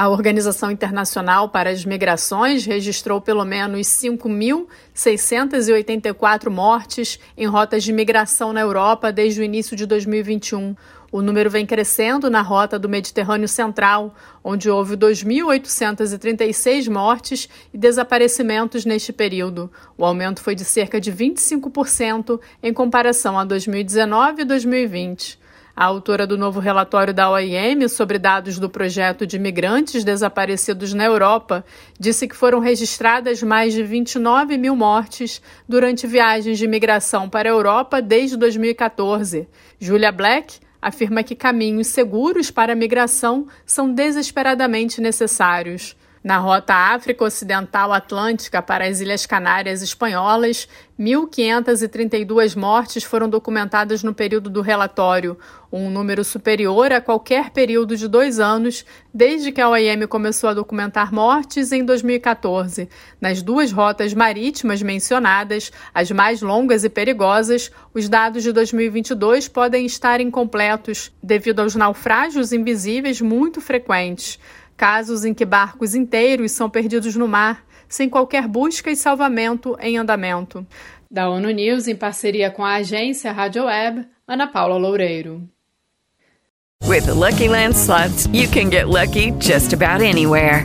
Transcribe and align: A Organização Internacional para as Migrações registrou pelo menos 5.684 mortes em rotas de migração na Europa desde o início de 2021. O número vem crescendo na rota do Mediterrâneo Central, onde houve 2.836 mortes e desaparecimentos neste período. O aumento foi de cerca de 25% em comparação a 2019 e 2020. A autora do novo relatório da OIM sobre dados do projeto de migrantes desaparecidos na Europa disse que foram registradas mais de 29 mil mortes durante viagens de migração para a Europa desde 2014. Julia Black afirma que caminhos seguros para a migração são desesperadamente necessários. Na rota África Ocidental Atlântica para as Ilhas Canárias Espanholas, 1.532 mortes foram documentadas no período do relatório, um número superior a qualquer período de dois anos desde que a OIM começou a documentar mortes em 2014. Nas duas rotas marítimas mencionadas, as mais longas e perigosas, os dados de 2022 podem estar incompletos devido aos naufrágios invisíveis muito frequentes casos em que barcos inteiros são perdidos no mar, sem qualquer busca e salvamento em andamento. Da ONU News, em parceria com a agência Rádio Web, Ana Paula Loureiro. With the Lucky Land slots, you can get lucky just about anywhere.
A 0.00 0.08
Organização 0.08 0.70
Internacional 0.70 1.50
para 1.50 1.68
as 1.68 1.84
Migrações 1.84 2.64
registrou 2.64 3.20
pelo 3.20 3.44
menos 3.44 3.86
5.684 3.86 6.48
mortes 6.48 7.20
em 7.36 7.44
rotas 7.44 7.84
de 7.84 7.92
migração 7.92 8.50
na 8.50 8.62
Europa 8.62 9.12
desde 9.12 9.42
o 9.42 9.44
início 9.44 9.76
de 9.76 9.84
2021. 9.84 10.74
O 11.12 11.20
número 11.20 11.50
vem 11.50 11.66
crescendo 11.66 12.30
na 12.30 12.40
rota 12.40 12.78
do 12.78 12.88
Mediterrâneo 12.88 13.46
Central, 13.46 14.14
onde 14.42 14.70
houve 14.70 14.96
2.836 14.96 16.88
mortes 16.88 17.46
e 17.70 17.76
desaparecimentos 17.76 18.86
neste 18.86 19.12
período. 19.12 19.70
O 19.98 20.04
aumento 20.06 20.40
foi 20.40 20.54
de 20.54 20.64
cerca 20.64 20.98
de 20.98 21.12
25% 21.12 22.40
em 22.62 22.72
comparação 22.72 23.38
a 23.38 23.44
2019 23.44 24.40
e 24.40 24.46
2020. 24.46 25.39
A 25.80 25.86
autora 25.86 26.26
do 26.26 26.36
novo 26.36 26.60
relatório 26.60 27.14
da 27.14 27.30
OIM 27.30 27.88
sobre 27.88 28.18
dados 28.18 28.58
do 28.58 28.68
projeto 28.68 29.26
de 29.26 29.38
migrantes 29.38 30.04
desaparecidos 30.04 30.92
na 30.92 31.06
Europa 31.06 31.64
disse 31.98 32.28
que 32.28 32.36
foram 32.36 32.58
registradas 32.58 33.42
mais 33.42 33.72
de 33.72 33.82
29 33.82 34.58
mil 34.58 34.76
mortes 34.76 35.40
durante 35.66 36.06
viagens 36.06 36.58
de 36.58 36.68
migração 36.68 37.30
para 37.30 37.48
a 37.48 37.52
Europa 37.52 38.02
desde 38.02 38.36
2014. 38.36 39.48
Julia 39.78 40.12
Black 40.12 40.58
afirma 40.82 41.22
que 41.22 41.34
caminhos 41.34 41.86
seguros 41.86 42.50
para 42.50 42.74
a 42.74 42.76
migração 42.76 43.46
são 43.64 43.90
desesperadamente 43.90 45.00
necessários. 45.00 45.96
Na 46.22 46.36
rota 46.36 46.74
África 46.74 47.24
Ocidental 47.24 47.94
Atlântica 47.94 48.60
para 48.60 48.86
as 48.86 49.00
Ilhas 49.00 49.24
Canárias 49.24 49.80
Espanholas, 49.80 50.68
1.532 50.98 52.54
mortes 52.54 53.02
foram 53.04 53.26
documentadas 53.26 54.02
no 54.02 54.12
período 54.12 54.50
do 54.50 54.60
relatório, 54.60 55.38
um 55.72 55.88
número 55.88 56.22
superior 56.22 56.92
a 56.92 57.00
qualquer 57.00 57.48
período 57.52 57.96
de 57.96 58.06
dois 58.06 58.38
anos 58.38 58.84
desde 59.14 59.50
que 59.50 59.62
a 59.62 59.70
OIM 59.70 60.06
começou 60.06 60.50
a 60.50 60.54
documentar 60.54 61.10
mortes 61.10 61.72
em 61.72 61.82
2014. 61.86 62.86
Nas 63.18 63.40
duas 63.40 63.72
rotas 63.72 64.12
marítimas 64.12 64.82
mencionadas, 64.82 65.72
as 65.94 66.10
mais 66.10 66.42
longas 66.42 66.84
e 66.84 66.90
perigosas, 66.90 67.70
os 67.94 68.10
dados 68.10 68.42
de 68.42 68.52
2022 68.52 69.48
podem 69.48 69.86
estar 69.86 70.20
incompletos 70.20 71.10
devido 71.22 71.60
aos 71.60 71.74
naufrágios 71.74 72.52
invisíveis 72.52 73.22
muito 73.22 73.58
frequentes 73.58 74.38
casos 74.80 75.26
em 75.26 75.34
que 75.34 75.44
barcos 75.44 75.94
inteiros 75.94 76.52
são 76.52 76.70
perdidos 76.70 77.14
no 77.14 77.28
mar, 77.28 77.66
sem 77.86 78.08
qualquer 78.08 78.48
busca 78.48 78.90
e 78.90 78.96
salvamento 78.96 79.76
em 79.78 79.98
andamento. 79.98 80.66
Da 81.10 81.28
ONU 81.28 81.50
News, 81.50 81.86
em 81.86 81.94
parceria 81.94 82.50
com 82.50 82.64
a 82.64 82.76
agência 82.76 83.30
Rádio 83.30 83.66
Web, 83.66 84.06
Ana 84.26 84.46
Paula 84.46 84.78
Loureiro. 84.78 85.46
With 86.86 87.04
the 87.04 87.12
Lucky 87.12 87.46
Land 87.46 87.76
slots, 87.76 88.26
you 88.32 88.48
can 88.48 88.70
get 88.70 88.88
lucky 88.88 89.32
just 89.32 89.74
about 89.74 90.02
anywhere. 90.02 90.64